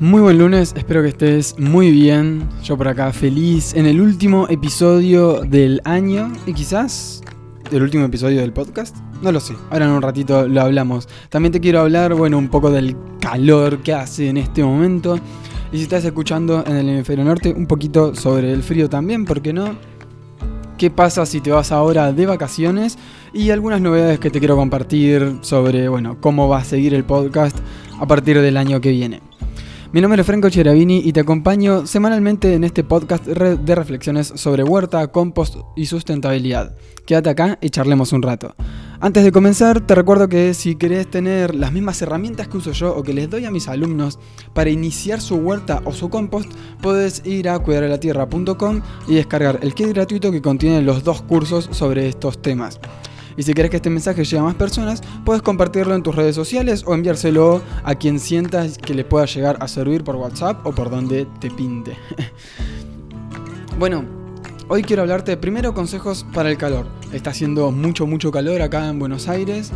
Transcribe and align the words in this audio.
Muy 0.00 0.20
buen 0.20 0.38
lunes, 0.38 0.74
espero 0.76 1.02
que 1.02 1.08
estés 1.08 1.58
muy 1.58 1.90
bien. 1.90 2.48
Yo 2.62 2.76
por 2.76 2.86
acá 2.86 3.12
feliz 3.12 3.74
en 3.74 3.84
el 3.84 4.00
último 4.00 4.46
episodio 4.48 5.40
del 5.40 5.80
año 5.84 6.32
y 6.46 6.52
quizás 6.52 7.20
el 7.72 7.82
último 7.82 8.04
episodio 8.04 8.40
del 8.40 8.52
podcast. 8.52 8.96
No 9.22 9.32
lo 9.32 9.40
sé, 9.40 9.54
ahora 9.70 9.86
en 9.86 9.90
un 9.90 10.00
ratito 10.00 10.46
lo 10.46 10.60
hablamos. 10.60 11.08
También 11.30 11.50
te 11.50 11.58
quiero 11.58 11.80
hablar, 11.80 12.14
bueno, 12.14 12.38
un 12.38 12.46
poco 12.46 12.70
del 12.70 12.96
calor 13.20 13.82
que 13.82 13.92
hace 13.92 14.28
en 14.28 14.36
este 14.36 14.62
momento. 14.62 15.18
Y 15.72 15.78
si 15.78 15.82
estás 15.82 16.04
escuchando 16.04 16.62
en 16.64 16.76
el 16.76 16.88
hemisferio 16.88 17.24
norte, 17.24 17.52
un 17.52 17.66
poquito 17.66 18.14
sobre 18.14 18.52
el 18.52 18.62
frío 18.62 18.88
también, 18.88 19.24
¿por 19.24 19.42
qué 19.42 19.52
no? 19.52 19.74
¿Qué 20.76 20.90
pasa 20.90 21.26
si 21.26 21.40
te 21.40 21.50
vas 21.50 21.72
ahora 21.72 22.12
de 22.12 22.24
vacaciones? 22.24 22.96
Y 23.32 23.50
algunas 23.50 23.80
novedades 23.80 24.20
que 24.20 24.30
te 24.30 24.38
quiero 24.38 24.54
compartir 24.54 25.38
sobre, 25.40 25.88
bueno, 25.88 26.18
cómo 26.20 26.48
va 26.48 26.58
a 26.58 26.64
seguir 26.64 26.94
el 26.94 27.02
podcast 27.02 27.58
a 27.98 28.06
partir 28.06 28.40
del 28.40 28.56
año 28.56 28.80
que 28.80 28.92
viene. 28.92 29.22
Mi 29.90 30.02
nombre 30.02 30.20
es 30.20 30.26
Franco 30.26 30.50
Cheravini 30.50 30.98
y 31.02 31.14
te 31.14 31.20
acompaño 31.20 31.86
semanalmente 31.86 32.52
en 32.52 32.62
este 32.62 32.84
podcast 32.84 33.24
de 33.24 33.74
reflexiones 33.74 34.30
sobre 34.36 34.62
huerta, 34.62 35.06
compost 35.06 35.56
y 35.76 35.86
sustentabilidad. 35.86 36.76
Quédate 37.06 37.30
acá 37.30 37.58
y 37.62 37.70
charlemos 37.70 38.12
un 38.12 38.20
rato. 38.20 38.54
Antes 39.00 39.24
de 39.24 39.32
comenzar, 39.32 39.86
te 39.86 39.94
recuerdo 39.94 40.28
que 40.28 40.52
si 40.52 40.76
querés 40.76 41.10
tener 41.10 41.54
las 41.54 41.72
mismas 41.72 42.02
herramientas 42.02 42.48
que 42.48 42.58
uso 42.58 42.72
yo 42.72 42.94
o 42.94 43.02
que 43.02 43.14
les 43.14 43.30
doy 43.30 43.46
a 43.46 43.50
mis 43.50 43.66
alumnos 43.66 44.18
para 44.52 44.68
iniciar 44.68 45.22
su 45.22 45.36
huerta 45.36 45.80
o 45.86 45.92
su 45.92 46.10
compost, 46.10 46.52
puedes 46.82 47.24
ir 47.24 47.48
a 47.48 47.58
cuidarelatierra.com 47.58 48.82
y 49.06 49.14
descargar 49.14 49.58
el 49.62 49.72
kit 49.72 49.88
gratuito 49.88 50.30
que 50.30 50.42
contiene 50.42 50.82
los 50.82 51.02
dos 51.02 51.22
cursos 51.22 51.66
sobre 51.72 52.08
estos 52.08 52.42
temas. 52.42 52.78
Y 53.38 53.44
si 53.44 53.54
querés 53.54 53.70
que 53.70 53.76
este 53.76 53.88
mensaje 53.88 54.24
llegue 54.24 54.38
a 54.38 54.42
más 54.42 54.56
personas, 54.56 55.00
puedes 55.24 55.42
compartirlo 55.42 55.94
en 55.94 56.02
tus 56.02 56.12
redes 56.12 56.34
sociales 56.34 56.82
o 56.84 56.92
enviárselo 56.92 57.62
a 57.84 57.94
quien 57.94 58.18
sientas 58.18 58.78
que 58.78 58.94
le 58.94 59.04
pueda 59.04 59.26
llegar 59.26 59.56
a 59.60 59.68
servir 59.68 60.02
por 60.02 60.16
WhatsApp 60.16 60.66
o 60.66 60.72
por 60.72 60.90
donde 60.90 61.24
te 61.38 61.48
pinte. 61.48 61.96
bueno, 63.78 64.04
hoy 64.66 64.82
quiero 64.82 65.02
hablarte 65.02 65.30
de 65.30 65.36
primero 65.36 65.72
consejos 65.72 66.26
para 66.34 66.50
el 66.50 66.58
calor. 66.58 66.88
Está 67.12 67.30
haciendo 67.30 67.70
mucho, 67.70 68.08
mucho 68.08 68.32
calor 68.32 68.60
acá 68.60 68.88
en 68.88 68.98
Buenos 68.98 69.28
Aires. 69.28 69.70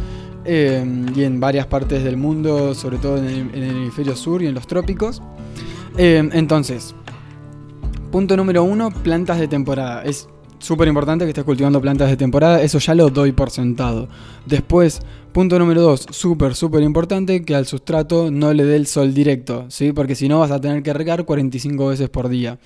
Eh, 0.45 0.85
y 1.15 1.23
en 1.23 1.39
varias 1.39 1.67
partes 1.67 2.03
del 2.03 2.17
mundo, 2.17 2.75
sobre 2.75 2.99
todo 2.99 3.17
en 3.19 3.53
el, 3.55 3.63
hemisferio 3.63 4.17
sur 4.17 4.43
y 4.43 4.49
en 4.49 4.55
los 4.55 4.67
trópicos. 4.67 5.23
Eh, 5.97 6.29
entonces, 6.33 6.97
punto 8.11 8.37
número 8.37 8.65
uno, 8.65 8.91
plantas 8.91 9.39
de 9.39 9.47
temporada. 9.47 10.03
Es 10.03 10.29
súper 10.63 10.89
importante 10.89 11.25
que 11.25 11.31
estés 11.31 11.45
cultivando 11.45 11.81
plantas 11.81 12.09
de 12.09 12.17
temporada, 12.17 12.63
eso 12.63 12.79
ya 12.79 12.95
lo 12.95 13.11
doy 13.11 13.33
por 13.33 13.51
sentado. 13.51 14.09
Después, 14.47 15.01
punto 15.33 15.59
número 15.59 15.83
dos, 15.83 16.07
súper, 16.11 16.55
súper 16.55 16.83
importante 16.83 17.45
que 17.45 17.55
al 17.55 17.67
sustrato 17.67 18.31
no 18.31 18.53
le 18.55 18.65
dé 18.65 18.77
el 18.77 18.87
sol 18.87 19.13
directo, 19.13 19.67
¿sí? 19.69 19.93
Porque 19.93 20.15
si 20.15 20.29
no 20.29 20.39
vas 20.39 20.53
a 20.53 20.61
tener 20.61 20.83
que 20.83 20.93
regar 20.93 21.25
45 21.25 21.89
veces 21.89 22.09
por 22.09 22.29
día. 22.29 22.59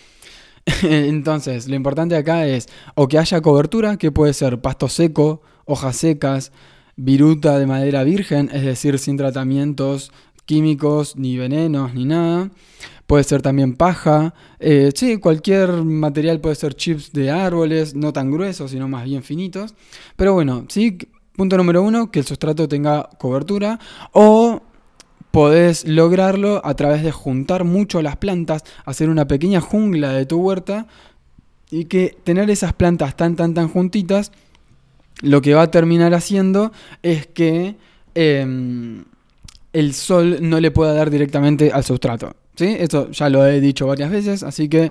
Entonces, 0.82 1.68
lo 1.68 1.74
importante 1.74 2.16
acá 2.16 2.46
es 2.46 2.68
o 2.94 3.08
que 3.08 3.18
haya 3.18 3.40
cobertura, 3.40 3.96
que 3.96 4.12
puede 4.12 4.34
ser 4.34 4.60
pasto 4.60 4.88
seco, 4.88 5.40
hojas 5.64 5.96
secas, 5.96 6.52
viruta 6.96 7.58
de 7.58 7.66
madera 7.66 8.04
virgen, 8.04 8.50
es 8.52 8.62
decir, 8.62 8.98
sin 8.98 9.16
tratamientos 9.16 10.12
químicos, 10.46 11.16
ni 11.16 11.36
venenos, 11.36 11.92
ni 11.92 12.06
nada. 12.06 12.50
Puede 13.06 13.24
ser 13.24 13.42
también 13.42 13.74
paja. 13.74 14.34
Eh, 14.58 14.90
sí, 14.94 15.18
cualquier 15.18 15.70
material 15.84 16.40
puede 16.40 16.54
ser 16.56 16.74
chips 16.74 17.12
de 17.12 17.30
árboles, 17.30 17.94
no 17.94 18.12
tan 18.12 18.30
gruesos, 18.30 18.70
sino 18.70 18.88
más 18.88 19.04
bien 19.04 19.22
finitos. 19.22 19.74
Pero 20.16 20.32
bueno, 20.32 20.64
sí, 20.68 20.98
punto 21.36 21.56
número 21.56 21.82
uno, 21.82 22.10
que 22.10 22.20
el 22.20 22.26
sustrato 22.26 22.66
tenga 22.66 23.08
cobertura. 23.18 23.78
O 24.12 24.62
podés 25.30 25.86
lograrlo 25.86 26.62
a 26.64 26.74
través 26.74 27.02
de 27.02 27.12
juntar 27.12 27.64
mucho 27.64 28.00
las 28.00 28.16
plantas, 28.16 28.64
hacer 28.86 29.10
una 29.10 29.28
pequeña 29.28 29.60
jungla 29.60 30.12
de 30.12 30.24
tu 30.24 30.38
huerta 30.38 30.86
y 31.70 31.84
que 31.84 32.16
tener 32.24 32.48
esas 32.48 32.72
plantas 32.72 33.16
tan, 33.16 33.36
tan, 33.36 33.52
tan 33.52 33.68
juntitas, 33.68 34.32
lo 35.20 35.42
que 35.42 35.54
va 35.54 35.62
a 35.62 35.70
terminar 35.70 36.14
haciendo 36.14 36.72
es 37.02 37.26
que 37.26 37.76
em, 38.14 39.04
el 39.78 39.92
sol 39.92 40.38
no 40.40 40.58
le 40.58 40.70
pueda 40.70 40.94
dar 40.94 41.10
directamente 41.10 41.70
al 41.70 41.84
sustrato. 41.84 42.34
¿sí? 42.56 42.76
Esto 42.78 43.10
ya 43.10 43.28
lo 43.28 43.46
he 43.46 43.60
dicho 43.60 43.86
varias 43.86 44.10
veces, 44.10 44.42
así 44.42 44.68
que 44.68 44.90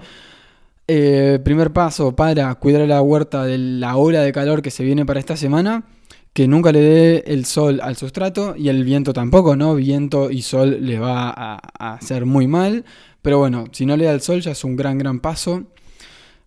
eh, 0.87 1.39
primer 1.43 1.73
paso 1.73 2.15
para 2.15 2.53
cuidar 2.55 2.87
la 2.87 3.01
huerta 3.01 3.43
de 3.45 3.57
la 3.57 3.97
ola 3.97 4.21
de 4.21 4.31
calor 4.31 4.61
que 4.61 4.69
se 4.69 4.83
viene 4.83 5.03
para 5.03 5.19
esta 5.19 5.35
semana, 5.35 5.85
que 6.33 6.47
nunca 6.47 6.71
le 6.71 6.81
dé 6.81 7.23
el 7.25 7.45
sol 7.45 7.79
al 7.81 7.95
sustrato 7.95 8.55
y 8.55 8.69
el 8.69 8.83
viento 8.83 9.11
tampoco, 9.11 9.55
¿no? 9.55 9.73
Viento 9.73 10.29
y 10.29 10.43
sol 10.43 10.77
le 10.81 10.99
va 10.99 11.29
a, 11.29 11.59
a 11.79 11.93
hacer 11.95 12.27
muy 12.27 12.45
mal, 12.45 12.85
pero 13.23 13.39
bueno, 13.39 13.65
si 13.71 13.87
no 13.87 13.97
le 13.97 14.05
da 14.05 14.11
el 14.11 14.21
sol 14.21 14.41
ya 14.41 14.51
es 14.51 14.63
un 14.63 14.75
gran, 14.75 14.99
gran 14.99 15.19
paso. 15.19 15.63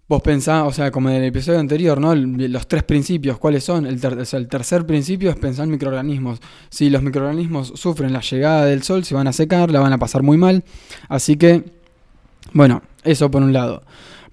Vos 0.09 0.23
pensás, 0.23 0.67
o 0.67 0.73
sea, 0.73 0.91
como 0.91 1.11
en 1.11 1.17
el 1.17 1.25
episodio 1.25 1.59
anterior, 1.59 2.01
¿no? 2.01 2.15
Los 2.15 2.67
tres 2.67 2.83
principios, 2.83 3.37
¿cuáles 3.37 3.63
son? 3.63 3.85
El, 3.85 4.01
el, 4.03 4.49
tercer 4.49 4.87
principio 4.87 5.29
es 5.29 5.37
pensar 5.37 5.65
en 5.65 5.73
microorganismos. 5.73 6.41
Si 6.71 6.89
los 6.89 7.03
microorganismos 7.03 7.75
sufren 7.75 8.15
la 8.15 8.21
llegada 8.21 8.65
del 8.65 8.83
sol, 8.83 9.05
se 9.05 9.15
van 9.15 9.27
a 9.27 9.35
secar, 9.35 9.71
la 9.71 9.81
van 9.81 9.93
a 9.93 9.99
pasar 9.99 10.23
muy 10.23 10.39
mal. 10.39 10.65
Así 11.11 11.37
que, 11.37 11.63
bueno, 12.55 12.81
eso 13.05 13.31
por 13.31 13.43
un 13.43 13.53
lado. 13.53 13.83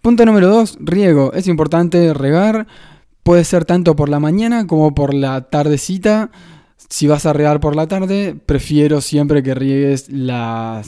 Punto 0.01 0.25
número 0.25 0.47
dos, 0.47 0.77
riego. 0.79 1.33
Es 1.33 1.45
importante 1.47 2.13
regar. 2.13 2.67
Puede 3.23 3.43
ser 3.43 3.65
tanto 3.65 3.97
por 3.97 4.07
la 4.07 4.21
mañana 4.21 4.67
como 4.67 4.95
por 4.95 5.13
la 5.13 5.41
tardecita. 5.41 6.31
Si 6.77 7.07
vas 7.07 7.25
a 7.25 7.33
regar 7.33 7.59
por 7.61 7.75
la 7.75 7.87
tarde, 7.87 8.35
prefiero 8.45 9.01
siempre 9.01 9.41
que 9.41 9.55
riegues 9.55 10.07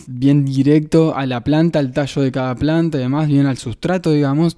bien 0.08 0.46
directo 0.46 1.16
a 1.16 1.26
la 1.26 1.44
planta, 1.44 1.80
al 1.80 1.92
tallo 1.92 2.22
de 2.22 2.32
cada 2.32 2.54
planta 2.56 3.00
y 3.02 3.28
bien 3.28 3.46
al 3.48 3.58
sustrato, 3.58 4.12
digamos, 4.12 4.58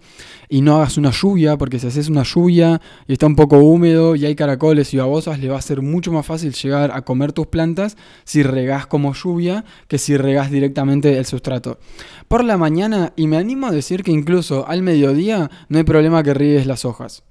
y 0.49 0.61
no 0.61 0.75
hagas 0.77 0.97
una 0.97 1.11
lluvia, 1.11 1.57
porque 1.57 1.79
si 1.79 1.87
haces 1.87 2.09
una 2.09 2.23
lluvia 2.23 2.81
y 3.07 3.13
está 3.13 3.27
un 3.27 3.35
poco 3.35 3.59
húmedo 3.59 4.15
y 4.15 4.25
hay 4.25 4.35
caracoles 4.35 4.93
y 4.93 4.97
babosas, 4.97 5.39
le 5.39 5.49
va 5.49 5.57
a 5.57 5.61
ser 5.61 5.81
mucho 5.81 6.11
más 6.11 6.25
fácil 6.25 6.53
llegar 6.53 6.91
a 6.91 7.03
comer 7.03 7.31
tus 7.31 7.47
plantas 7.47 7.95
si 8.25 8.43
regás 8.43 8.85
como 8.87 9.13
lluvia 9.13 9.63
que 9.87 9.97
si 9.97 10.17
regás 10.17 10.51
directamente 10.51 11.17
el 11.17 11.25
sustrato. 11.25 11.79
Por 12.27 12.43
la 12.43 12.57
mañana, 12.57 13.13
y 13.15 13.27
me 13.27 13.37
animo 13.37 13.67
a 13.67 13.71
decir 13.71 14.03
que 14.03 14.11
incluso 14.11 14.67
al 14.67 14.81
mediodía, 14.81 15.49
no 15.69 15.77
hay 15.77 15.83
problema 15.83 16.21
que 16.21 16.33
riegues 16.33 16.65
las 16.67 16.85
hojas. 16.85 17.23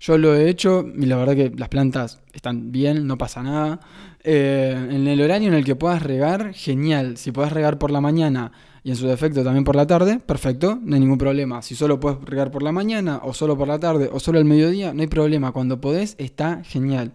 Yo 0.00 0.16
lo 0.16 0.34
he 0.34 0.48
hecho 0.48 0.86
y 0.96 1.04
la 1.04 1.16
verdad 1.16 1.36
que 1.36 1.52
las 1.54 1.68
plantas 1.68 2.20
están 2.32 2.72
bien, 2.72 3.06
no 3.06 3.18
pasa 3.18 3.42
nada. 3.42 3.80
Eh, 4.24 4.74
en 4.90 5.06
el 5.06 5.20
horario 5.20 5.48
en 5.48 5.54
el 5.54 5.64
que 5.64 5.76
puedas 5.76 6.02
regar, 6.02 6.54
genial. 6.54 7.18
Si 7.18 7.32
puedes 7.32 7.52
regar 7.52 7.78
por 7.78 7.90
la 7.90 8.00
mañana 8.00 8.50
y 8.82 8.90
en 8.90 8.96
su 8.96 9.06
defecto 9.06 9.44
también 9.44 9.64
por 9.64 9.76
la 9.76 9.86
tarde, 9.86 10.18
perfecto, 10.18 10.78
no 10.82 10.94
hay 10.94 11.00
ningún 11.00 11.18
problema. 11.18 11.60
Si 11.60 11.74
solo 11.74 12.00
puedes 12.00 12.18
regar 12.22 12.50
por 12.50 12.62
la 12.62 12.72
mañana 12.72 13.20
o 13.22 13.34
solo 13.34 13.58
por 13.58 13.68
la 13.68 13.78
tarde 13.78 14.08
o 14.10 14.20
solo 14.20 14.38
al 14.38 14.46
mediodía, 14.46 14.94
no 14.94 15.02
hay 15.02 15.06
problema. 15.06 15.52
Cuando 15.52 15.82
podés, 15.82 16.14
está 16.16 16.64
genial. 16.64 17.12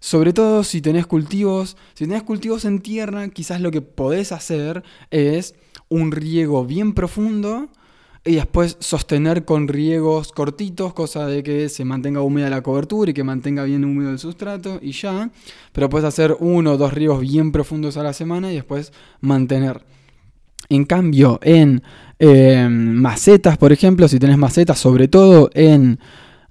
Sobre 0.00 0.32
todo 0.32 0.64
si 0.64 0.80
tenés 0.80 1.06
cultivos, 1.06 1.76
si 1.92 2.06
tenés 2.06 2.22
cultivos 2.22 2.64
en 2.64 2.80
tierra, 2.80 3.28
quizás 3.28 3.60
lo 3.60 3.70
que 3.70 3.82
podés 3.82 4.32
hacer 4.32 4.84
es 5.10 5.54
un 5.90 6.12
riego 6.12 6.64
bien 6.64 6.94
profundo 6.94 7.68
y 8.26 8.34
después 8.34 8.76
sostener 8.80 9.44
con 9.44 9.68
riegos 9.68 10.32
cortitos, 10.32 10.92
cosa 10.92 11.26
de 11.26 11.42
que 11.42 11.68
se 11.68 11.84
mantenga 11.84 12.20
húmeda 12.20 12.50
la 12.50 12.62
cobertura 12.62 13.10
y 13.10 13.14
que 13.14 13.24
mantenga 13.24 13.64
bien 13.64 13.84
húmedo 13.84 14.10
el 14.10 14.18
sustrato 14.18 14.78
y 14.82 14.92
ya. 14.92 15.30
Pero 15.72 15.88
puedes 15.88 16.06
hacer 16.06 16.36
uno 16.40 16.72
o 16.72 16.76
dos 16.76 16.92
riegos 16.92 17.20
bien 17.20 17.52
profundos 17.52 17.96
a 17.96 18.02
la 18.02 18.12
semana 18.12 18.52
y 18.52 18.56
después 18.56 18.92
mantener. 19.20 19.82
En 20.68 20.84
cambio, 20.84 21.38
en 21.42 21.82
em, 22.18 22.94
macetas, 22.94 23.56
por 23.56 23.72
ejemplo, 23.72 24.08
si 24.08 24.18
tenés 24.18 24.38
macetas, 24.38 24.78
sobre 24.78 25.06
todo 25.06 25.50
en 25.54 26.00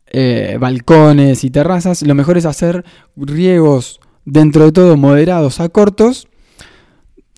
eh, 0.08 0.58
balcones 0.60 1.44
y 1.44 1.50
terrazas, 1.50 2.02
lo 2.04 2.16
mejor 2.16 2.38
es 2.38 2.46
hacer 2.46 2.86
riegos 3.18 4.00
dentro 4.24 4.66
de 4.66 4.72
todo 4.72 4.96
moderados 4.96 5.60
a 5.60 5.70
cortos 5.70 6.28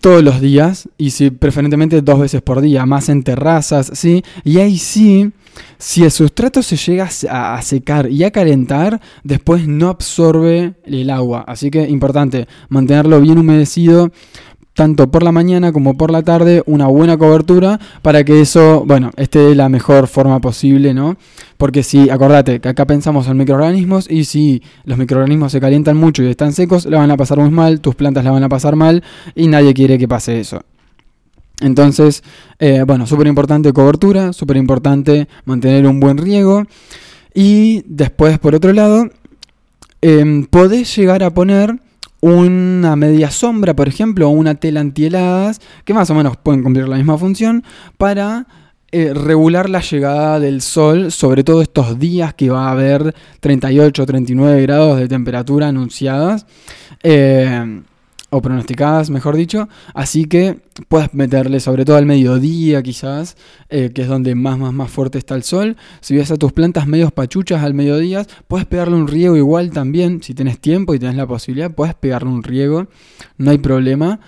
todos 0.00 0.22
los 0.22 0.40
días 0.40 0.88
y 0.96 1.10
si 1.10 1.30
preferentemente 1.30 2.02
dos 2.02 2.20
veces 2.20 2.42
por 2.42 2.60
día, 2.60 2.86
más 2.86 3.08
en 3.08 3.22
terrazas, 3.22 3.90
¿sí? 3.94 4.22
Y 4.44 4.58
ahí 4.58 4.78
sí, 4.78 5.32
si 5.78 6.04
el 6.04 6.10
sustrato 6.10 6.62
se 6.62 6.76
llega 6.76 7.08
a 7.30 7.62
secar 7.62 8.10
y 8.10 8.22
a 8.24 8.30
calentar, 8.30 9.00
después 9.24 9.66
no 9.66 9.88
absorbe 9.88 10.74
el 10.84 11.10
agua. 11.10 11.44
Así 11.46 11.70
que 11.70 11.88
importante 11.88 12.46
mantenerlo 12.68 13.20
bien 13.20 13.38
humedecido 13.38 14.12
tanto 14.78 15.10
por 15.10 15.24
la 15.24 15.32
mañana 15.32 15.72
como 15.72 15.96
por 15.96 16.12
la 16.12 16.22
tarde, 16.22 16.62
una 16.66 16.86
buena 16.86 17.18
cobertura 17.18 17.80
para 18.00 18.22
que 18.22 18.40
eso, 18.40 18.84
bueno, 18.86 19.10
esté 19.16 19.40
de 19.40 19.56
la 19.56 19.68
mejor 19.68 20.06
forma 20.06 20.40
posible, 20.40 20.94
¿no? 20.94 21.16
Porque 21.56 21.82
si, 21.82 22.08
acordate 22.10 22.60
que 22.60 22.68
acá 22.68 22.86
pensamos 22.86 23.26
en 23.26 23.38
microorganismos 23.38 24.08
y 24.08 24.22
si 24.22 24.62
los 24.84 24.96
microorganismos 24.96 25.50
se 25.50 25.58
calientan 25.60 25.96
mucho 25.96 26.22
y 26.22 26.28
están 26.28 26.52
secos, 26.52 26.86
la 26.86 26.98
van 26.98 27.10
a 27.10 27.16
pasar 27.16 27.40
muy 27.40 27.50
mal, 27.50 27.80
tus 27.80 27.96
plantas 27.96 28.22
la 28.22 28.30
van 28.30 28.44
a 28.44 28.48
pasar 28.48 28.76
mal 28.76 29.02
y 29.34 29.48
nadie 29.48 29.74
quiere 29.74 29.98
que 29.98 30.06
pase 30.06 30.38
eso. 30.38 30.62
Entonces, 31.60 32.22
eh, 32.60 32.84
bueno, 32.86 33.04
súper 33.08 33.26
importante 33.26 33.72
cobertura, 33.72 34.32
súper 34.32 34.58
importante 34.58 35.26
mantener 35.44 35.88
un 35.88 35.98
buen 35.98 36.18
riego. 36.18 36.62
Y 37.34 37.82
después, 37.88 38.38
por 38.38 38.54
otro 38.54 38.72
lado, 38.72 39.10
em, 40.02 40.46
podés 40.46 40.94
llegar 40.94 41.24
a 41.24 41.34
poner 41.34 41.80
una 42.20 42.96
media 42.96 43.30
sombra, 43.30 43.74
por 43.74 43.88
ejemplo, 43.88 44.28
o 44.28 44.30
una 44.30 44.54
tela 44.56 44.80
antiheladas, 44.80 45.60
que 45.84 45.94
más 45.94 46.10
o 46.10 46.14
menos 46.14 46.36
pueden 46.36 46.62
cumplir 46.62 46.88
la 46.88 46.96
misma 46.96 47.18
función, 47.18 47.64
para 47.96 48.46
eh, 48.90 49.12
regular 49.14 49.68
la 49.68 49.80
llegada 49.80 50.40
del 50.40 50.62
sol, 50.62 51.12
sobre 51.12 51.44
todo 51.44 51.60
estos 51.62 51.98
días 51.98 52.34
que 52.34 52.50
va 52.50 52.68
a 52.68 52.72
haber 52.72 53.14
38 53.40 54.06
39 54.06 54.62
grados 54.62 54.98
de 54.98 55.08
temperatura 55.08 55.68
anunciadas. 55.68 56.46
Eh, 57.02 57.82
o 58.30 58.42
pronosticadas, 58.42 59.10
mejor 59.10 59.36
dicho. 59.36 59.68
Así 59.94 60.26
que 60.26 60.60
puedes 60.88 61.14
meterle 61.14 61.60
sobre 61.60 61.84
todo 61.84 61.96
al 61.96 62.06
mediodía 62.06 62.82
quizás, 62.82 63.36
eh, 63.70 63.90
que 63.94 64.02
es 64.02 64.08
donde 64.08 64.34
más, 64.34 64.58
más, 64.58 64.72
más 64.72 64.90
fuerte 64.90 65.18
está 65.18 65.34
el 65.34 65.42
sol. 65.42 65.76
Si 66.00 66.14
ves 66.14 66.30
a 66.30 66.36
tus 66.36 66.52
plantas 66.52 66.86
medios 66.86 67.12
pachuchas 67.12 67.62
al 67.62 67.74
mediodía, 67.74 68.26
puedes 68.46 68.66
pegarle 68.66 68.96
un 68.96 69.08
riego 69.08 69.36
igual 69.36 69.70
también. 69.70 70.22
Si 70.22 70.34
tienes 70.34 70.58
tiempo 70.58 70.94
y 70.94 70.98
tienes 70.98 71.16
la 71.16 71.26
posibilidad, 71.26 71.70
puedes 71.70 71.94
pegarle 71.94 72.28
un 72.28 72.42
riego. 72.42 72.88
No 73.38 73.50
hay 73.50 73.58
problema. 73.58 74.20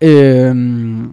Em, 0.00 1.12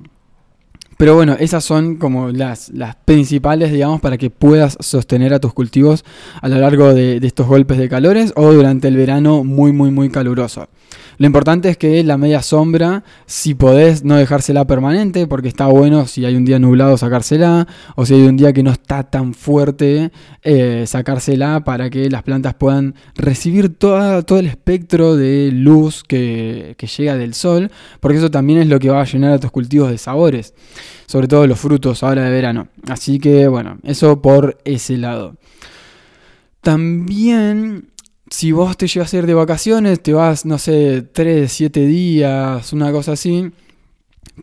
pero 0.98 1.16
bueno, 1.16 1.36
esas 1.40 1.64
son 1.64 1.98
como 1.98 2.30
las, 2.30 2.70
las, 2.70 2.96
principales, 2.96 3.72
digamos, 3.72 4.00
para 4.00 4.18
que 4.18 4.30
puedas 4.30 4.78
sostener 4.80 5.34
a 5.34 5.40
tus 5.40 5.54
cultivos 5.54 6.06
a 6.42 6.48
lo 6.48 6.58
largo 6.58 6.94
de 6.94 7.18
estos 7.18 7.48
golpes 7.48 7.78
de 7.78 7.90
calores 7.90 8.32
o 8.36 8.54
durante 8.54 8.88
el 8.88 8.96
verano 8.96 9.44
muy, 9.44 9.74
muy, 9.74 9.92
muy 9.92 10.10
caluroso. 10.10 10.70
Lo 11.18 11.26
importante 11.26 11.70
es 11.70 11.78
que 11.78 12.04
la 12.04 12.18
media 12.18 12.42
sombra, 12.42 13.04
si 13.26 13.56
podés 13.56 14.04
no 14.04 14.16
dejársela 14.16 14.66
permanente, 14.66 15.28
porque 15.28 15.48
está 15.48 15.68
bueno 15.68 16.08
si 16.08 16.26
hay 16.26 16.36
un 16.36 16.46
día 16.46 16.60
nublado 16.60 16.98
sacársela, 16.98 17.68
o 17.96 18.06
si 18.06 18.16
hay 18.16 18.24
un 18.24 18.38
día 18.38 18.54
que 18.54 18.64
no 18.64 18.72
está 18.72 19.04
tan 19.04 19.34
fuerte, 19.34 20.12
eh, 20.44 20.84
sacársela 20.88 21.64
para 21.64 21.90
que 21.90 22.10
las 22.10 22.24
plantas 22.24 22.54
puedan 22.56 22.96
recibir 23.16 23.76
todo 23.78 24.40
el 24.40 24.48
espectro 24.48 25.16
de 25.16 25.52
luz 25.52 26.04
que, 26.04 26.76
que 26.78 26.88
llega 26.88 27.16
del 27.16 27.34
sol, 27.34 27.72
porque 28.00 28.18
eso 28.18 28.32
también 28.32 28.60
es 28.60 28.68
lo 28.68 28.80
que 28.80 28.90
va 28.90 29.02
a 29.02 29.06
llenar 29.06 29.34
a 29.34 29.40
tus 29.40 29.52
cultivos 29.52 29.90
de 29.90 29.98
sabores, 29.98 30.54
sobre 31.06 31.28
todo 31.28 31.48
los 31.48 31.60
frutos 31.60 32.04
ahora 32.04 32.24
de 32.24 32.32
verano. 32.32 32.68
Así 32.88 33.20
que 33.20 33.48
bueno, 33.48 33.78
eso 33.84 34.22
por 34.22 34.58
ese 34.66 34.98
lado. 34.98 35.36
También 36.62 37.92
si 38.36 38.52
vos 38.52 38.76
te 38.76 38.88
llevas 38.88 39.14
a 39.14 39.18
ir 39.18 39.26
de 39.28 39.34
vacaciones, 39.34 40.04
te 40.04 40.12
vas, 40.12 40.46
no 40.46 40.58
sé, 40.58 41.04
3, 41.04 41.50
7 41.50 41.86
días, 41.86 42.74
una 42.74 42.92
cosa 42.92 43.14
así, 43.14 43.50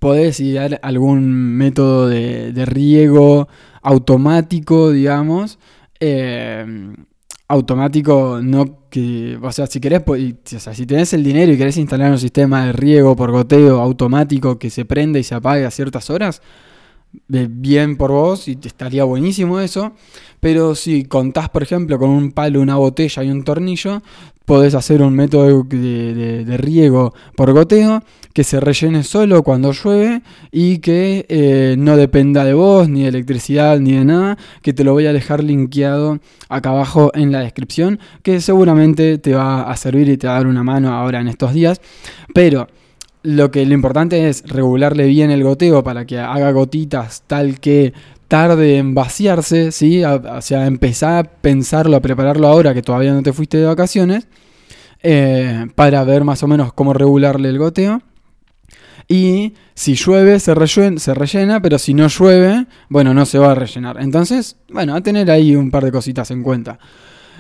podés 0.00 0.41
idear 0.41 0.81
algún 0.83 1.31
método 1.59 2.09
de, 2.09 2.65
riego 2.65 3.49
automático, 3.83 4.93
digamos. 4.93 5.59
Eh, 6.00 6.94
automático, 7.49 8.41
no 8.43 8.89
que, 8.89 9.39
o 9.43 9.53
sea, 9.53 9.67
si 9.67 9.79
querés, 9.79 10.03
si 10.47 10.87
tenés 10.87 11.12
el 11.12 11.23
dinero 11.23 11.53
y 11.53 11.59
querés 11.59 11.77
instalar 11.77 12.11
un 12.12 12.19
sistema 12.19 12.65
de 12.65 12.73
riego 12.73 13.15
por 13.15 13.31
goteo 13.31 13.79
automático 13.79 14.59
que 14.59 14.71
se 14.71 14.87
prenda 14.87 15.19
y 15.19 15.23
se 15.23 15.35
apague 15.35 15.67
a 15.67 15.71
ciertas 15.71 16.09
horas, 16.09 16.41
bien 17.29 17.97
por 17.97 18.11
vos 18.11 18.49
y 18.49 18.56
te 18.56 18.69
estaría 18.69 19.05
buenísimo 19.05 19.61
eso. 19.61 19.93
Pero 20.41 20.75
si 20.75 21.05
contás, 21.05 21.49
por 21.50 21.62
ejemplo, 21.62 21.99
con 21.99 22.11
un 22.11 22.32
palo, 22.32 22.61
una 22.61 22.76
botella 22.76 23.23
y 23.23 23.31
un 23.31 23.44
tornillo, 23.44 24.03
podés 24.44 24.75
hacer 24.75 25.03
un 25.03 25.14
método 25.14 25.62
de, 25.62 26.56
riego 26.59 27.14
por 27.37 27.53
goteo 27.53 28.03
que 28.35 28.44
se 28.44 28.61
rellene 28.61 29.05
solo 29.05 29.43
cuando 29.43 29.73
llueve 29.73 30.23
y 30.50 30.79
que 30.79 31.26
eh, 31.29 31.76
no 31.79 31.97
dependa 31.97 32.44
de 32.44 32.55
vos, 32.55 32.88
ni 32.88 33.03
de 33.03 33.09
electricidad, 33.09 33.79
ni 33.79 33.93
de 33.93 34.05
nada, 34.05 34.38
que 34.62 34.73
te 34.73 34.85
lo 34.85 34.93
voy 34.93 35.06
a 35.06 35.12
dejar 35.12 35.44
linkeado 35.44 36.19
acá 36.49 36.70
abajo 36.70 37.12
en 37.14 37.31
la 37.31 37.41
descripción, 37.41 38.00
que 38.23 38.41
seguramente 38.41 39.19
te 39.19 39.35
va 39.35 39.70
a 39.70 39.76
servir 39.76 40.09
y 40.09 40.17
te 40.17 40.26
va 40.26 40.35
a 40.35 40.37
dar 40.38 40.47
una 40.47 40.62
mano 40.62 40.93
ahora 40.93 41.20
en 41.20 41.29
estos 41.29 41.53
días. 41.53 41.81
Pero 42.35 42.69
lo 43.23 43.51
que 43.51 43.65
lo 43.67 43.75
importante 43.75 44.29
es 44.29 44.43
regularle 44.49 45.07
bien 45.07 45.31
el 45.31 45.45
goteo 45.45 45.83
para 45.85 46.05
que 46.05 46.19
haga 46.19 46.51
gotitas 46.51 47.23
tal 47.27 47.61
que 47.61 47.93
tarde 48.29 48.79
en 48.79 48.95
vaciarse, 48.95 49.73
¿sí? 49.73 50.03
O 50.05 50.41
sea, 50.41 50.67
empezar 50.67 51.19
a 51.19 51.23
pensarlo, 51.25 51.97
a 51.97 52.01
prepararlo 52.01 52.49
ahora 52.49 52.73
que 52.75 52.83
todavía 52.83 53.13
no 53.13 53.23
te 53.23 53.33
fuiste 53.33 53.59
de 53.59 53.67
vacaciones, 53.67 54.27
eh, 55.03 55.67
para 55.75 56.03
ver 56.05 56.25
más 56.25 56.43
o 56.43 56.49
menos 56.49 56.73
cómo 56.73 56.95
regularle 56.95 57.49
el 57.51 57.59
goteo. 57.59 58.01
Y 59.09 59.55
si 59.75 59.95
llueve 59.95 60.41
se 60.41 60.55
rellena, 60.55 60.99
se 60.99 61.13
rellena, 61.13 61.61
pero 61.61 61.79
si 61.79 61.93
no 61.93 62.09
llueve, 62.09 62.67
bueno, 62.89 63.13
no 63.13 63.27
se 63.27 63.39
va 63.39 63.53
a 63.53 63.55
rellenar. 63.55 64.01
Entonces, 64.01 64.57
bueno, 64.73 64.95
a 64.95 65.01
tener 65.03 65.31
ahí 65.31 65.55
un 65.55 65.71
par 65.71 65.85
de 65.85 65.93
cositas 65.93 66.31
en 66.31 66.43
cuenta. 66.43 66.79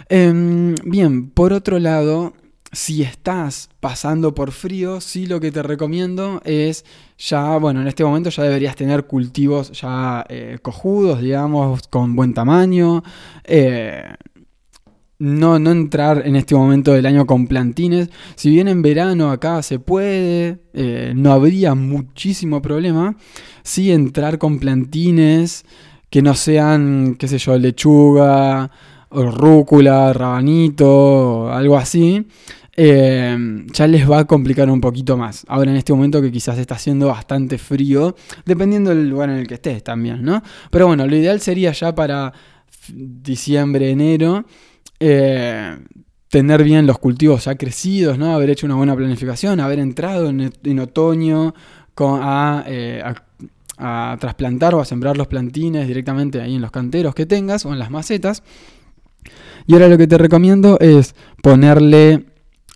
Em, 0.08 0.74
bien, 0.84 1.30
por 1.30 1.52
otro 1.52 1.78
lado, 1.78 2.34
si 2.72 3.02
estás 3.02 3.68
pasando 3.80 4.34
por 4.34 4.50
frío, 4.50 5.00
sí 5.02 5.26
lo 5.26 5.40
que 5.40 5.52
te 5.52 5.62
recomiendo 5.62 6.40
es 6.44 6.86
ya, 7.18 7.58
bueno, 7.58 7.82
en 7.82 7.86
este 7.86 8.02
momento 8.02 8.30
ya 8.30 8.44
deberías 8.44 8.76
tener 8.76 9.04
cultivos 9.04 9.72
ya 9.72 10.24
eh, 10.28 10.58
cojudos, 10.62 11.20
digamos, 11.20 11.86
con 11.88 12.16
buen 12.16 12.32
tamaño. 12.32 13.02
Eh, 13.44 14.02
no, 15.18 15.58
no 15.58 15.70
entrar 15.70 16.26
en 16.26 16.34
este 16.34 16.54
momento 16.54 16.92
del 16.92 17.06
año 17.06 17.26
con 17.26 17.46
plantines. 17.46 18.08
Si 18.34 18.48
bien 18.48 18.68
en 18.68 18.80
verano 18.80 19.30
acá 19.30 19.62
se 19.62 19.78
puede, 19.78 20.58
eh, 20.72 21.12
no 21.14 21.32
habría 21.32 21.74
muchísimo 21.74 22.62
problema. 22.62 23.16
Sí 23.62 23.92
entrar 23.92 24.38
con 24.38 24.58
plantines 24.58 25.64
que 26.08 26.22
no 26.22 26.34
sean, 26.34 27.16
qué 27.18 27.28
sé 27.28 27.38
yo, 27.38 27.56
lechuga, 27.58 28.70
o 29.10 29.30
rúcula, 29.30 30.12
rabanito, 30.14 31.52
algo 31.52 31.76
así 31.76 32.26
ya 32.76 33.86
les 33.86 34.10
va 34.10 34.20
a 34.20 34.24
complicar 34.24 34.70
un 34.70 34.80
poquito 34.80 35.16
más. 35.16 35.44
Ahora 35.48 35.70
en 35.70 35.76
este 35.76 35.92
momento 35.92 36.22
que 36.22 36.32
quizás 36.32 36.58
está 36.58 36.76
haciendo 36.76 37.08
bastante 37.08 37.58
frío, 37.58 38.16
dependiendo 38.46 38.90
del 38.90 39.08
lugar 39.08 39.30
en 39.30 39.36
el 39.36 39.46
que 39.46 39.54
estés 39.54 39.84
también, 39.84 40.22
¿no? 40.22 40.42
Pero 40.70 40.86
bueno, 40.86 41.06
lo 41.06 41.14
ideal 41.14 41.40
sería 41.40 41.72
ya 41.72 41.94
para 41.94 42.32
diciembre, 42.88 43.90
enero, 43.90 44.44
eh, 45.00 45.78
tener 46.28 46.64
bien 46.64 46.86
los 46.86 46.98
cultivos 46.98 47.44
ya 47.44 47.56
crecidos, 47.56 48.18
¿no? 48.18 48.34
Haber 48.34 48.50
hecho 48.50 48.66
una 48.66 48.76
buena 48.76 48.96
planificación, 48.96 49.60
haber 49.60 49.78
entrado 49.78 50.30
en, 50.30 50.78
otoño 50.80 51.54
eh, 52.66 53.02
a 53.78 54.16
trasplantar 54.18 54.74
o 54.74 54.80
a 54.80 54.84
sembrar 54.86 55.18
los 55.18 55.26
plantines 55.26 55.86
directamente 55.86 56.40
ahí 56.40 56.54
en 56.54 56.62
los 56.62 56.70
canteros 56.70 57.14
que 57.14 57.26
tengas 57.26 57.66
o 57.66 57.72
en 57.72 57.78
las 57.78 57.90
macetas. 57.90 58.42
Y 59.66 59.74
ahora 59.74 59.88
lo 59.88 59.98
que 59.98 60.06
te 60.06 60.18
recomiendo 60.18 60.78
es 60.80 61.14
ponerle 61.42 62.31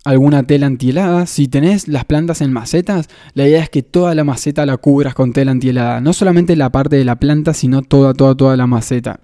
alguna 0.07 0.43
tela 0.43 0.67
antihelada. 0.67 1.25
Si 1.25 1.47
tenés 1.47 1.87
las 1.87 2.05
plantas 2.05 2.41
en 2.41 2.53
macetas, 2.53 3.09
la 3.33 3.47
idea 3.47 3.61
es 3.61 3.69
que 3.69 3.83
toda 3.83 4.15
la 4.15 4.23
maceta 4.23 4.65
la 4.65 4.77
cubras 4.77 5.13
con 5.13 5.33
tela 5.33 5.51
antihelada. 5.51 6.01
No 6.01 6.13
solamente 6.13 6.55
la 6.55 6.71
parte 6.71 6.95
de 6.95 7.05
la 7.05 7.17
planta, 7.17 7.53
sino 7.53 7.81
toda, 7.81 8.13
toda, 8.13 8.35
toda 8.35 8.57
la 8.57 8.67
maceta. 8.67 9.19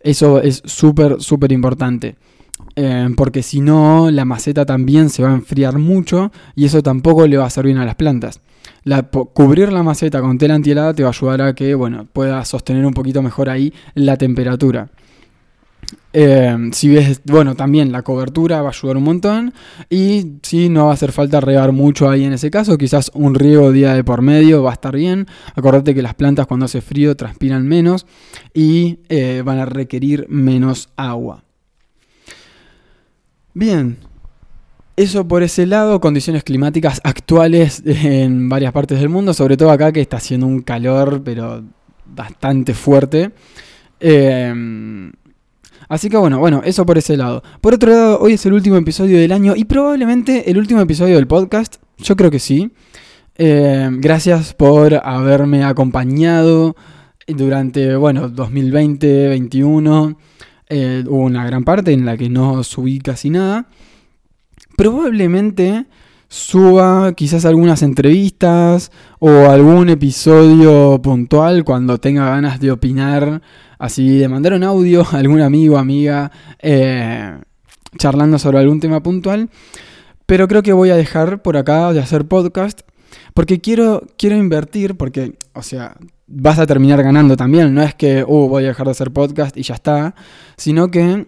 Eso 0.00 0.40
es 0.40 0.62
súper, 0.64 1.20
súper 1.20 1.52
importante. 1.52 2.16
Eh, 2.76 3.08
porque 3.16 3.42
si 3.42 3.60
no, 3.60 4.10
la 4.10 4.24
maceta 4.24 4.66
también 4.66 5.10
se 5.10 5.22
va 5.22 5.30
a 5.30 5.34
enfriar 5.34 5.78
mucho 5.78 6.32
y 6.56 6.64
eso 6.64 6.82
tampoco 6.82 7.26
le 7.26 7.36
va 7.36 7.46
a 7.46 7.50
servir 7.50 7.74
bien 7.74 7.82
a 7.82 7.86
las 7.86 7.94
plantas. 7.94 8.40
cubrir 9.32 9.72
la 9.72 9.82
maceta 9.82 10.20
con 10.20 10.38
tela 10.38 10.54
antihelada 10.54 10.92
te 10.92 11.02
va 11.02 11.10
a 11.10 11.12
ayudar 11.12 11.42
a 11.42 11.54
que 11.54 11.74
bueno, 11.74 12.06
pueda 12.12 12.44
sostener 12.44 12.84
un 12.84 12.94
poquito 12.94 13.22
mejor 13.22 13.48
ahí 13.48 13.72
la 13.94 14.16
temperatura. 14.16 14.88
Eh, 16.16 16.56
si 16.70 16.88
ves, 16.90 17.20
bueno, 17.24 17.56
también 17.56 17.90
la 17.90 18.02
cobertura 18.02 18.62
va 18.62 18.68
a 18.68 18.70
ayudar 18.70 18.96
un 18.96 19.02
montón. 19.02 19.52
Y 19.90 20.38
si 20.42 20.68
no 20.68 20.84
va 20.84 20.92
a 20.92 20.94
hacer 20.94 21.10
falta 21.10 21.40
regar 21.40 21.72
mucho 21.72 22.08
ahí 22.08 22.24
en 22.24 22.32
ese 22.32 22.52
caso, 22.52 22.78
quizás 22.78 23.10
un 23.14 23.34
riego 23.34 23.72
día 23.72 23.94
de 23.94 24.04
por 24.04 24.22
medio 24.22 24.62
va 24.62 24.70
a 24.70 24.74
estar 24.74 24.94
bien. 24.94 25.26
Acordate 25.56 25.92
que 25.92 26.02
las 26.02 26.14
plantas 26.14 26.46
cuando 26.46 26.66
hace 26.66 26.80
frío 26.80 27.16
transpiran 27.16 27.66
menos 27.66 28.06
y 28.54 29.00
eh, 29.08 29.42
van 29.44 29.58
a 29.58 29.66
requerir 29.66 30.26
menos 30.28 30.88
agua. 30.96 31.42
Bien, 33.52 33.96
eso 34.96 35.26
por 35.26 35.42
ese 35.42 35.66
lado, 35.66 36.00
condiciones 36.00 36.44
climáticas 36.44 37.00
actuales 37.02 37.82
en 37.84 38.48
varias 38.48 38.72
partes 38.72 39.00
del 39.00 39.08
mundo, 39.08 39.34
sobre 39.34 39.56
todo 39.56 39.72
acá 39.72 39.90
que 39.90 40.00
está 40.00 40.18
haciendo 40.18 40.46
un 40.46 40.62
calor, 40.62 41.22
pero 41.24 41.64
bastante 42.06 42.72
fuerte. 42.72 43.32
Eh, 43.98 45.10
Así 45.88 46.08
que 46.08 46.16
bueno, 46.16 46.38
bueno, 46.38 46.62
eso 46.64 46.86
por 46.86 46.98
ese 46.98 47.16
lado. 47.16 47.42
Por 47.60 47.74
otro 47.74 47.90
lado, 47.90 48.18
hoy 48.20 48.34
es 48.34 48.46
el 48.46 48.52
último 48.52 48.76
episodio 48.76 49.18
del 49.18 49.32
año 49.32 49.54
y 49.56 49.64
probablemente 49.64 50.50
el 50.50 50.58
último 50.58 50.80
episodio 50.80 51.16
del 51.16 51.26
podcast. 51.26 51.76
Yo 51.98 52.16
creo 52.16 52.30
que 52.30 52.38
sí. 52.38 52.72
Eh, 53.36 53.88
gracias 53.92 54.54
por 54.54 54.94
haberme 54.94 55.64
acompañado 55.64 56.76
durante, 57.26 57.96
bueno, 57.96 58.28
2020, 58.28 59.28
2021. 59.28 60.18
Eh, 60.68 61.04
hubo 61.06 61.22
una 61.22 61.44
gran 61.44 61.64
parte 61.64 61.92
en 61.92 62.06
la 62.06 62.16
que 62.16 62.28
no 62.28 62.62
subí 62.64 62.98
casi 62.98 63.30
nada. 63.30 63.66
Probablemente 64.76 65.86
suba 66.28 67.12
quizás 67.12 67.44
algunas 67.44 67.82
entrevistas 67.82 68.90
o 69.20 69.28
algún 69.50 69.88
episodio 69.88 71.00
puntual 71.02 71.64
cuando 71.64 71.98
tenga 71.98 72.26
ganas 72.26 72.58
de 72.58 72.72
opinar 72.72 73.40
Así 73.84 74.16
de 74.16 74.28
mandar 74.30 74.54
un 74.54 74.62
audio 74.62 75.02
a 75.12 75.18
algún 75.18 75.42
amigo, 75.42 75.76
amiga, 75.76 76.32
eh, 76.58 77.36
charlando 77.98 78.38
sobre 78.38 78.56
algún 78.56 78.80
tema 78.80 79.02
puntual. 79.02 79.50
Pero 80.24 80.48
creo 80.48 80.62
que 80.62 80.72
voy 80.72 80.88
a 80.88 80.96
dejar 80.96 81.42
por 81.42 81.58
acá 81.58 81.92
de 81.92 82.00
hacer 82.00 82.24
podcast 82.24 82.80
porque 83.34 83.60
quiero, 83.60 84.02
quiero 84.16 84.38
invertir, 84.38 84.96
porque, 84.96 85.34
o 85.52 85.60
sea, 85.60 85.98
vas 86.26 86.58
a 86.58 86.66
terminar 86.66 87.02
ganando 87.02 87.36
también. 87.36 87.74
No 87.74 87.82
es 87.82 87.94
que, 87.94 88.24
uh, 88.26 88.48
voy 88.48 88.64
a 88.64 88.68
dejar 88.68 88.86
de 88.86 88.92
hacer 88.92 89.10
podcast 89.10 89.54
y 89.58 89.62
ya 89.64 89.74
está, 89.74 90.14
sino 90.56 90.90
que 90.90 91.26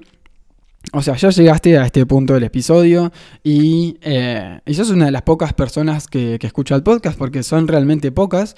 o 0.95 1.03
sea, 1.03 1.15
ya 1.17 1.29
llegaste 1.29 1.77
a 1.77 1.85
este 1.85 2.07
punto 2.07 2.33
del 2.33 2.45
episodio 2.45 3.13
y, 3.45 3.99
eh, 4.01 4.61
y 4.65 4.73
sos 4.73 4.89
una 4.89 5.07
de 5.07 5.11
las 5.11 5.23
pocas 5.23 5.53
personas 5.53 6.07
que, 6.07 6.39
que, 6.39 6.47
escucha 6.47 6.75
el 6.75 6.83
podcast, 6.83 7.19
porque 7.19 7.43
son 7.43 7.69
realmente 7.69 8.13
pocas. 8.13 8.55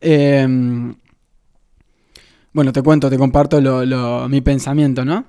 Eh, 0.00 0.94
bueno, 2.52 2.72
te 2.72 2.82
cuento, 2.82 3.08
te 3.08 3.18
comparto 3.18 3.60
mi 4.28 4.40
pensamiento, 4.40 5.04
¿no? 5.04 5.24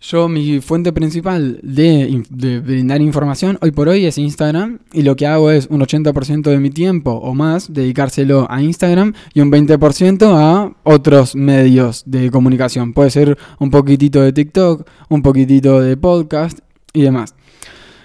Yo, 0.00 0.28
mi 0.28 0.60
fuente 0.60 0.92
principal 0.92 1.58
de, 1.62 2.22
brindar 2.64 3.00
información 3.00 3.58
hoy 3.62 3.70
por 3.70 3.88
hoy 3.88 4.04
es 4.04 4.18
Instagram 4.18 4.80
y 4.92 5.02
lo 5.02 5.16
que 5.16 5.26
hago 5.26 5.50
es 5.50 5.68
un 5.70 5.80
80% 5.80 6.42
de 6.42 6.58
mi 6.58 6.70
tiempo 6.70 7.12
o 7.12 7.34
más 7.34 7.72
dedicárselo 7.72 8.46
a 8.50 8.62
Instagram 8.62 9.14
y 9.32 9.40
un 9.40 9.50
20% 9.50 10.22
a 10.36 10.72
otros 10.84 11.34
medios 11.34 12.02
de 12.06 12.30
comunicación. 12.30 12.92
Puede 12.92 13.10
ser 13.10 13.38
un 13.58 13.70
poquitito 13.70 14.20
de 14.20 14.32
TikTok, 14.32 14.86
un 15.08 15.22
poquitito 15.22 15.80
de 15.80 15.96
podcast 15.96 16.58
y 16.92 17.02
demás. 17.02 17.34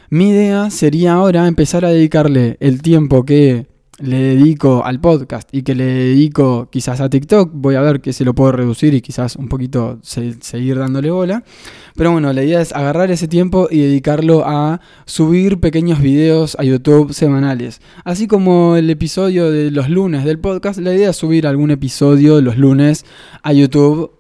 Mi 0.10 0.30
idea 0.30 0.70
sería 0.70 1.14
ahora 1.14 1.48
empezar 1.48 1.86
a 1.86 1.90
dedicarle 1.90 2.58
el 2.62 2.82
tiempo 2.82 3.26
que 3.26 3.68
le 4.02 4.36
dedico 4.36 4.84
al 4.84 5.00
podcast 5.00 5.50
y 5.54 5.64
que 5.64 5.76
le 5.76 5.86
dedico 5.86 6.70
quizás 6.72 7.02
a 7.02 7.10
TikTok, 7.10 7.52
voy 7.54 7.76
a 7.76 7.82
ver 7.82 8.02
que 8.02 8.14
se 8.14 8.26
lo 8.26 8.34
puedo 8.34 8.52
reducir 8.52 8.94
y 8.94 9.02
quizás 9.02 9.36
un 9.36 9.48
poquito 9.48 10.00
seguir 10.02 10.78
dándole 10.78 11.12
bola. 11.12 11.44
Pero 11.96 12.12
bueno, 12.12 12.34
la 12.34 12.44
idea 12.44 12.62
es 12.62 12.74
agarrar 12.74 13.12
ese 13.12 13.28
tiempo 13.28 13.68
y 13.70 13.80
dedicarlo 13.80 14.44
a 14.46 14.82
subir 15.06 15.60
pequeños 15.60 16.02
videos 16.02 16.56
a 16.60 16.64
YouTube 16.64 17.14
semanales. 17.14 17.82
Así 18.04 18.28
como 18.28 18.76
el 18.76 18.90
episodio 18.90 19.52
de 19.52 19.72
los 19.72 19.90
lunes 19.90 20.24
del 20.24 20.40
podcast, 20.40 20.80
la 20.80 20.94
idea 20.94 21.12
es 21.12 21.18
subir 21.18 21.48
algún 21.48 21.72
episodio 21.72 22.42
los 22.42 22.58
lunes 22.58 23.06
a 23.44 23.54
YouTube 23.54 24.12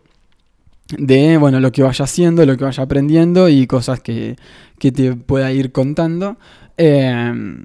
de 0.97 1.37
bueno, 1.37 1.59
lo 1.59 1.71
que 1.71 1.83
vaya 1.83 2.03
haciendo, 2.03 2.45
lo 2.45 2.57
que 2.57 2.65
vaya 2.65 2.83
aprendiendo 2.83 3.49
y 3.49 3.65
cosas 3.65 4.01
que, 4.01 4.35
que 4.77 4.91
te 4.91 5.15
pueda 5.15 5.51
ir 5.51 5.71
contando. 5.71 6.37
Eh, 6.77 7.63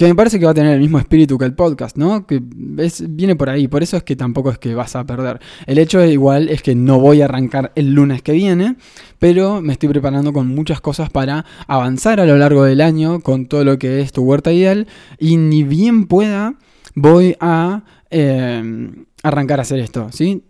que 0.00 0.06
me 0.06 0.14
parece 0.14 0.38
que 0.38 0.46
va 0.46 0.52
a 0.52 0.54
tener 0.54 0.72
el 0.72 0.80
mismo 0.80 0.98
espíritu 0.98 1.36
que 1.36 1.44
el 1.44 1.52
podcast, 1.52 1.98
¿no? 1.98 2.26
Que 2.26 2.40
viene 2.42 3.36
por 3.36 3.50
ahí, 3.50 3.68
por 3.68 3.82
eso 3.82 3.98
es 3.98 4.02
que 4.02 4.16
tampoco 4.16 4.50
es 4.50 4.56
que 4.56 4.74
vas 4.74 4.96
a 4.96 5.04
perder. 5.04 5.40
El 5.66 5.76
hecho 5.76 6.02
igual 6.02 6.48
es 6.48 6.62
que 6.62 6.74
no 6.74 6.98
voy 6.98 7.20
a 7.20 7.26
arrancar 7.26 7.70
el 7.74 7.92
lunes 7.92 8.22
que 8.22 8.32
viene, 8.32 8.76
pero 9.18 9.60
me 9.60 9.74
estoy 9.74 9.90
preparando 9.90 10.32
con 10.32 10.48
muchas 10.48 10.80
cosas 10.80 11.10
para 11.10 11.44
avanzar 11.66 12.18
a 12.18 12.24
lo 12.24 12.38
largo 12.38 12.64
del 12.64 12.80
año 12.80 13.20
con 13.20 13.44
todo 13.44 13.62
lo 13.62 13.78
que 13.78 14.00
es 14.00 14.10
tu 14.10 14.22
huerta 14.22 14.50
ideal 14.54 14.86
y 15.18 15.36
ni 15.36 15.64
bien 15.64 16.06
pueda 16.06 16.54
voy 16.94 17.36
a 17.38 17.84
eh, 18.08 19.04
arrancar 19.22 19.58
a 19.58 19.62
hacer 19.62 19.80
esto, 19.80 20.08
¿sí? 20.12 20.44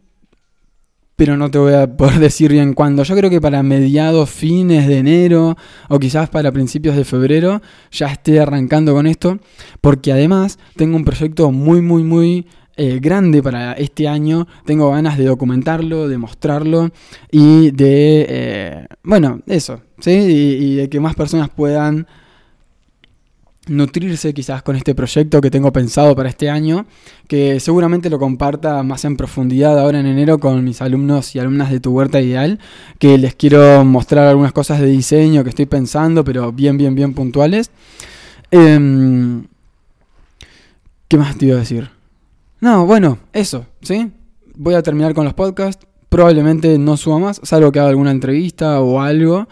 Pero 1.21 1.37
no 1.37 1.51
te 1.51 1.59
voy 1.59 1.75
a 1.75 1.87
poder 1.87 2.19
decir 2.19 2.51
bien 2.51 2.73
cuándo. 2.73 3.03
Yo 3.03 3.15
creo 3.15 3.29
que 3.29 3.43
para 3.43 3.63
mediados, 3.63 4.31
fines 4.31 4.89
de 4.89 4.97
enero 4.97 5.55
o 5.91 5.99
quizás 5.99 6.31
para 6.31 6.51
principios 6.51 6.97
de 6.97 7.05
febrero 7.05 7.61
ya 7.91 8.07
esté 8.07 8.41
arrancando 8.41 8.95
con 8.95 9.07
esto, 9.07 9.39
porque 9.83 10.13
además 10.13 10.59
tengo 10.77 10.97
un 10.97 11.05
proyecto 11.05 11.53
muy, 11.53 11.83
muy, 11.83 12.05
muy 12.05 12.47
eh, 12.79 13.01
grande 13.03 13.43
para 13.43 13.75
este 13.75 14.09
año. 14.09 14.49
Tengo 14.65 14.91
ganas 14.93 15.19
de 15.19 15.27
documentarlo, 15.27 16.09
de 16.09 16.17
mostrarlo 16.17 16.89
y 17.31 17.71
de, 17.73 18.27
eh, 18.27 18.87
bueno, 19.03 19.43
eso, 19.47 19.83
¿sí? 19.99 20.13
y 20.13 20.75
de 20.77 20.89
que 20.89 21.01
más 21.01 21.17
personas 21.17 21.51
puedan 21.51 22.07
nutrirse 23.67 24.33
quizás 24.35 24.63
con 24.63 24.77
este 24.77 24.95
proyecto 24.95 25.41
que 25.41 25.51
tengo 25.51 25.73
pensado 25.73 26.17
para 26.17 26.29
este 26.29 26.51
año, 26.51 26.87
que 27.29 27.61
seguramente 27.61 28.11
lo 28.11 28.19
comparta 28.19 28.83
más 28.83 29.05
en 29.05 29.17
profundidad 29.17 29.79
ahora 29.79 30.01
en 30.01 30.07
enero 30.07 30.39
con 30.39 30.65
mis 30.65 30.81
alumnos 30.81 31.35
y 31.35 31.39
alumnas 31.39 31.71
de 31.71 31.81
tu 31.81 31.93
huerta 31.93 32.21
ideal, 32.21 32.59
que 32.99 33.19
les 33.19 33.35
quiero 33.35 33.85
mostrar 33.85 34.27
algunas 34.27 34.53
cosas 34.53 34.81
de 34.81 34.87
diseño 34.87 35.45
que 35.45 35.51
estoy 35.51 35.67
pensando, 35.67 36.25
pero 36.25 36.53
bien, 36.53 36.79
bien, 36.79 36.95
bien 36.95 37.15
puntuales. 37.15 37.71
Em, 38.51 39.47
¿Qué 41.09 41.17
más 41.17 41.37
te 41.37 41.47
iba 41.47 41.57
a 41.57 41.61
decir? 41.61 41.91
No, 42.61 42.87
bueno, 42.87 43.19
eso, 43.33 43.67
¿sí? 43.83 44.11
Voy 44.55 44.75
a 44.75 44.83
terminar 44.83 45.15
con 45.15 45.25
los 45.25 45.35
podcasts. 45.35 45.87
Probablemente 46.09 46.79
no 46.79 46.97
suba 46.97 47.19
más, 47.19 47.41
salvo 47.43 47.73
que 47.73 47.79
haga 47.79 47.89
alguna 47.89 48.11
entrevista 48.11 48.81
o 48.81 49.01
algo. 49.01 49.49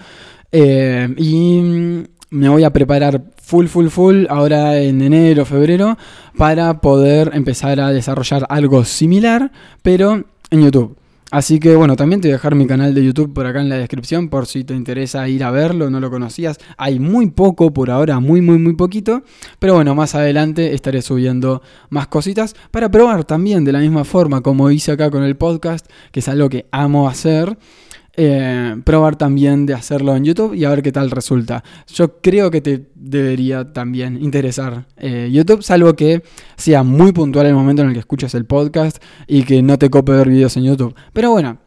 Eh, 0.50 1.14
y 1.16 2.04
me 2.30 2.48
voy 2.48 2.64
a 2.64 2.72
preparar 2.72 3.22
full, 3.42 3.66
full, 3.66 3.88
full 3.88 4.26
ahora 4.28 4.78
en 4.78 5.00
enero, 5.00 5.44
febrero, 5.44 5.96
para 6.36 6.80
poder 6.80 7.30
empezar 7.34 7.80
a 7.80 7.90
desarrollar 7.90 8.46
algo 8.48 8.84
similar, 8.84 9.50
pero 9.82 10.24
en 10.50 10.62
YouTube. 10.62 10.96
Así 11.30 11.60
que 11.60 11.76
bueno, 11.76 11.94
también 11.94 12.22
te 12.22 12.28
voy 12.28 12.32
a 12.32 12.36
dejar 12.36 12.54
mi 12.54 12.66
canal 12.66 12.94
de 12.94 13.04
YouTube 13.04 13.34
por 13.34 13.44
acá 13.44 13.60
en 13.60 13.68
la 13.68 13.76
descripción 13.76 14.30
por 14.30 14.46
si 14.46 14.64
te 14.64 14.74
interesa 14.74 15.28
ir 15.28 15.44
a 15.44 15.50
verlo, 15.50 15.90
no 15.90 16.00
lo 16.00 16.10
conocías. 16.10 16.56
Hay 16.78 16.98
muy 16.98 17.30
poco 17.30 17.70
por 17.74 17.90
ahora, 17.90 18.18
muy, 18.18 18.40
muy, 18.40 18.56
muy 18.56 18.74
poquito. 18.74 19.22
Pero 19.58 19.74
bueno, 19.74 19.94
más 19.94 20.14
adelante 20.14 20.72
estaré 20.72 21.02
subiendo 21.02 21.60
más 21.90 22.06
cositas 22.08 22.56
para 22.70 22.90
probar 22.90 23.24
también 23.24 23.64
de 23.64 23.72
la 23.72 23.80
misma 23.80 24.04
forma 24.04 24.40
como 24.40 24.70
hice 24.70 24.92
acá 24.92 25.10
con 25.10 25.22
el 25.22 25.36
podcast, 25.36 25.86
que 26.12 26.20
es 26.20 26.28
algo 26.28 26.48
que 26.48 26.66
amo 26.72 27.10
hacer. 27.10 27.58
Eh, 28.20 28.74
probar 28.82 29.14
también 29.14 29.64
de 29.64 29.74
hacerlo 29.74 30.16
en 30.16 30.24
YouTube 30.24 30.52
y 30.52 30.64
a 30.64 30.70
ver 30.70 30.82
qué 30.82 30.90
tal 30.90 31.08
resulta. 31.08 31.62
Yo 31.86 32.20
creo 32.20 32.50
que 32.50 32.60
te 32.60 32.86
debería 32.96 33.72
también 33.72 34.20
interesar 34.20 34.86
eh, 34.96 35.28
YouTube, 35.30 35.62
salvo 35.62 35.94
que 35.94 36.24
sea 36.56 36.82
muy 36.82 37.12
puntual 37.12 37.46
el 37.46 37.54
momento 37.54 37.82
en 37.82 37.88
el 37.88 37.94
que 37.94 38.00
escuchas 38.00 38.34
el 38.34 38.44
podcast 38.44 39.00
y 39.28 39.44
que 39.44 39.62
no 39.62 39.78
te 39.78 39.88
cope 39.88 40.10
ver 40.10 40.30
videos 40.30 40.56
en 40.56 40.64
YouTube. 40.64 40.96
Pero 41.12 41.30
bueno, 41.30 41.58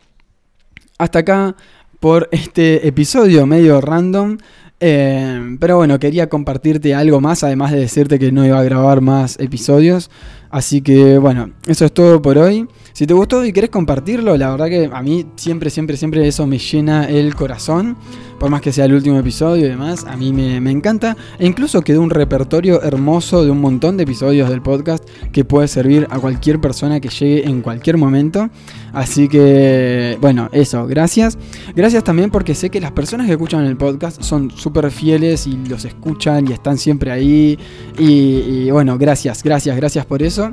hasta 0.98 1.20
acá 1.20 1.55
por 2.01 2.27
este 2.34 2.86
episodio 2.86 3.46
medio 3.46 3.79
random. 3.79 4.38
Eh, 4.81 5.55
pero 5.58 5.77
bueno, 5.77 6.00
quería 6.00 6.27
compartirte 6.27 6.93
algo 6.93 7.22
más, 7.22 7.46
además 7.46 7.72
de 7.72 7.79
decirte 7.79 8.20
que 8.20 8.34
no 8.34 8.46
iba 8.46 8.60
a 8.60 8.63
grabar 8.63 9.00
más 9.00 9.39
episodios. 9.39 10.12
Así 10.50 10.81
que 10.81 11.17
bueno, 11.17 11.51
eso 11.65 11.86
es 11.86 11.93
todo 11.93 12.22
por 12.22 12.38
hoy. 12.38 12.67
Si 12.93 13.07
te 13.07 13.13
gustó 13.13 13.45
y 13.45 13.53
querés 13.53 13.69
compartirlo, 13.69 14.36
la 14.36 14.51
verdad 14.51 14.67
que 14.67 14.89
a 14.91 15.01
mí 15.01 15.25
siempre, 15.36 15.69
siempre, 15.69 15.95
siempre 15.95 16.27
eso 16.27 16.45
me 16.45 16.57
llena 16.57 17.05
el 17.05 17.36
corazón. 17.36 17.95
Por 18.38 18.50
más 18.50 18.62
que 18.62 18.74
sea 18.74 18.86
el 18.86 18.93
último 18.93 19.19
episodio 19.19 19.67
y 19.67 19.69
demás, 19.69 20.03
a 20.05 20.17
mí 20.17 20.33
me, 20.33 20.71
encanta. 20.71 21.15
E 21.38 21.45
incluso 21.45 21.81
quedó 21.81 22.01
un 22.01 22.10
repertorio 22.10 22.81
hermoso 22.81 23.45
de 23.45 23.51
un 23.51 23.62
montón 23.62 23.98
de 23.98 24.03
episodios 24.03 24.50
del 24.50 24.63
podcast 24.63 25.07
que 25.31 25.45
puede 25.45 25.67
servir 25.67 26.07
a 26.10 26.17
cualquier 26.17 26.60
persona 26.60 27.00
que 27.00 27.10
llegue 27.10 27.48
en 27.48 27.62
cualquier 27.62 27.98
momento. 27.98 28.50
Así 28.93 29.29
que, 29.29 30.17
bueno, 30.21 30.50
eso, 30.51 30.88
gracias. 30.88 31.38
Gracias 31.75 32.03
también 32.03 32.31
porque 32.31 32.55
sé 32.55 32.71
que 32.71 32.81
las 32.81 32.91
personas 32.91 33.27
que 33.27 33.33
escuchan 33.33 33.63
el 33.63 33.77
podcast 33.77 34.24
son 34.24 34.50
súper 34.50 34.89
fieles 34.89 35.45
y 35.45 35.55
los 35.67 35.86
escuchan 35.86 36.50
y 36.50 36.53
están 36.53 36.79
siempre 36.79 37.12
ahí. 37.12 37.60
y 37.98 38.71
bueno, 38.71 38.98
gracias, 38.98 39.43
gracias, 39.43 39.77
gracias 39.77 40.05
por 40.07 40.24
eso. 40.24 40.51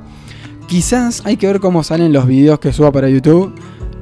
Quizás 0.68 1.22
hay 1.24 1.38
que 1.38 1.46
ver 1.46 1.60
cómo 1.60 1.82
salen 1.82 2.12
los 2.12 2.26
videos 2.26 2.58
que 2.58 2.74
suba 2.74 2.92
para 2.92 3.08
YouTube. 3.08 3.54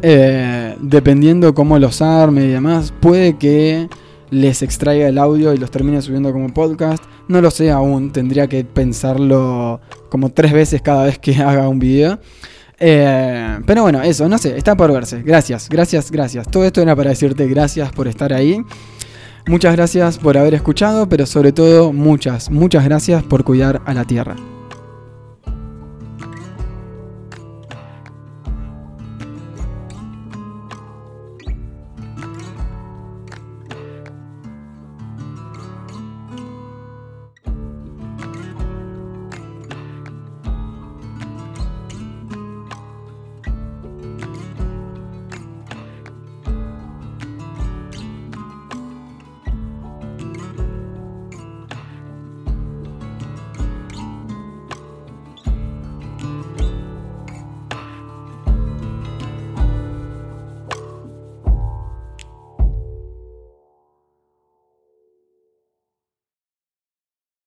Eh, 0.02 0.76
dependiendo 0.80 1.54
cómo 1.54 1.78
los 1.78 2.02
arme 2.02 2.44
y 2.44 2.48
demás, 2.48 2.92
puede 3.00 3.36
que 3.36 3.88
les 4.30 4.62
extraiga 4.62 5.06
el 5.06 5.16
audio 5.18 5.54
y 5.54 5.58
los 5.58 5.70
termine 5.70 6.02
subiendo 6.02 6.32
como 6.32 6.52
podcast. 6.52 7.04
No 7.28 7.40
lo 7.40 7.52
sé 7.52 7.70
aún, 7.70 8.10
tendría 8.10 8.48
que 8.48 8.64
pensarlo 8.64 9.80
como 10.10 10.30
tres 10.30 10.52
veces 10.52 10.82
cada 10.82 11.04
vez 11.04 11.20
que 11.20 11.36
haga 11.42 11.68
un 11.68 11.78
video. 11.78 12.18
Eh, 12.80 13.60
pero 13.64 13.82
bueno, 13.82 14.02
eso, 14.02 14.28
no 14.28 14.36
sé, 14.36 14.58
está 14.58 14.76
por 14.76 14.92
verse. 14.92 15.22
Gracias, 15.22 15.68
gracias, 15.68 16.10
gracias. 16.10 16.48
Todo 16.48 16.64
esto 16.64 16.82
era 16.82 16.96
para 16.96 17.10
decirte 17.10 17.46
gracias 17.46 17.92
por 17.92 18.08
estar 18.08 18.32
ahí. 18.32 18.60
Muchas 19.46 19.76
gracias 19.76 20.18
por 20.18 20.36
haber 20.36 20.54
escuchado, 20.54 21.08
pero 21.08 21.26
sobre 21.26 21.52
todo 21.52 21.92
muchas, 21.92 22.50
muchas 22.50 22.84
gracias 22.84 23.22
por 23.22 23.44
cuidar 23.44 23.82
a 23.86 23.94
la 23.94 24.04
tierra. 24.04 24.34